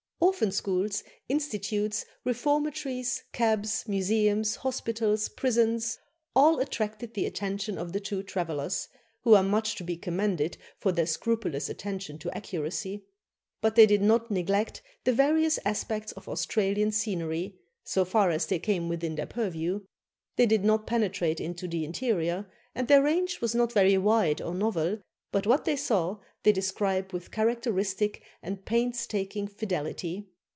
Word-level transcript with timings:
Orphan 0.23 0.51
schools, 0.51 1.03
institutes, 1.29 2.05
reformatories, 2.23 3.23
cabs, 3.33 3.87
museums, 3.87 4.57
hospitals, 4.57 5.27
prisons 5.27 5.97
all 6.35 6.59
attracted 6.59 7.15
the 7.15 7.25
attention 7.25 7.77
of 7.77 7.91
the 7.91 7.99
two 7.99 8.21
travellers, 8.23 8.87
who 9.23 9.33
are 9.33 9.43
much 9.43 9.75
to 9.75 9.83
be 9.83 9.97
commended 9.97 10.57
for 10.77 10.91
their 10.91 11.07
scrupulous 11.07 11.69
attention 11.69 12.17
to 12.19 12.31
accuracy. 12.37 13.03
But 13.61 13.75
they 13.75 13.87
did 13.87 14.03
not 14.03 14.29
neglect 14.31 14.83
the 15.05 15.13
various 15.13 15.57
aspects 15.65 16.11
of 16.13 16.29
Australian 16.29 16.91
scenery, 16.91 17.59
so 17.83 18.05
far 18.05 18.29
as 18.29 18.45
they 18.45 18.59
came 18.59 18.87
within 18.87 19.15
their 19.15 19.25
purview. 19.27 19.81
They 20.37 20.45
did 20.45 20.63
not 20.63 20.87
penetrate 20.87 21.39
into 21.41 21.67
the 21.67 21.83
interior, 21.83 22.47
and 22.75 22.87
their 22.87 23.01
range 23.01 23.41
was 23.41 23.53
not 23.55 23.73
very 23.73 23.97
wide 23.97 24.39
or 24.39 24.53
novel, 24.53 24.99
but 25.31 25.47
what 25.47 25.63
they 25.63 25.77
saw 25.77 26.19
they 26.43 26.51
describe 26.51 27.13
with 27.13 27.31
characteristic 27.31 28.21
and 28.43 28.65
pains 28.65 29.07
taking 29.07 29.47
fidelity. 29.47 30.27